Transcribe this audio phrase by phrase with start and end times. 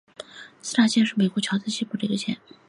[0.63, 2.35] 施莱县是美国乔治亚州西部的一个县。